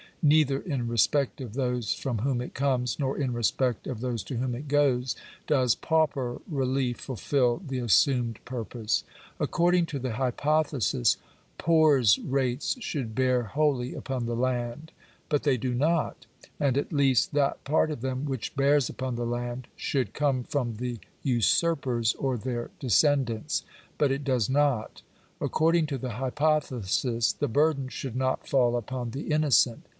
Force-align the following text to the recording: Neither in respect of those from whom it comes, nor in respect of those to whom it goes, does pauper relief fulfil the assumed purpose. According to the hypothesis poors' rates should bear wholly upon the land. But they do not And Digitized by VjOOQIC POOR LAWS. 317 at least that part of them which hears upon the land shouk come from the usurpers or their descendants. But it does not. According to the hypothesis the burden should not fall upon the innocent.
Neither 0.23 0.59
in 0.59 0.87
respect 0.87 1.41
of 1.41 1.53
those 1.53 1.93
from 1.95 2.19
whom 2.19 2.41
it 2.41 2.53
comes, 2.53 2.99
nor 2.99 3.17
in 3.17 3.33
respect 3.33 3.85
of 3.87 4.01
those 4.01 4.23
to 4.25 4.37
whom 4.37 4.53
it 4.53 4.67
goes, 4.67 5.15
does 5.47 5.73
pauper 5.73 6.41
relief 6.47 6.97
fulfil 6.99 7.61
the 7.65 7.79
assumed 7.79 8.43
purpose. 8.45 9.03
According 9.39 9.87
to 9.87 9.99
the 9.99 10.13
hypothesis 10.13 11.17
poors' 11.57 12.19
rates 12.19 12.77
should 12.83 13.15
bear 13.15 13.43
wholly 13.43 13.95
upon 13.95 14.25
the 14.27 14.35
land. 14.35 14.91
But 15.27 15.41
they 15.41 15.57
do 15.57 15.73
not 15.73 16.25
And 16.59 16.75
Digitized 16.75 16.75
by 16.75 16.75
VjOOQIC 16.75 16.75
POOR 16.75 16.75
LAWS. 16.75 16.79
317 16.79 16.79
at 16.79 16.93
least 16.93 17.33
that 17.33 17.63
part 17.63 17.91
of 17.91 18.01
them 18.01 18.25
which 18.25 18.53
hears 18.55 18.89
upon 18.89 19.15
the 19.15 19.25
land 19.25 19.67
shouk 19.75 20.13
come 20.13 20.43
from 20.43 20.75
the 20.75 20.99
usurpers 21.23 22.13
or 22.15 22.37
their 22.37 22.69
descendants. 22.79 23.63
But 23.99 24.11
it 24.11 24.23
does 24.23 24.51
not. 24.51 25.01
According 25.39 25.85
to 25.87 25.97
the 25.99 26.11
hypothesis 26.13 27.33
the 27.33 27.47
burden 27.47 27.87
should 27.87 28.15
not 28.15 28.47
fall 28.47 28.75
upon 28.75 29.11
the 29.11 29.31
innocent. 29.31 29.87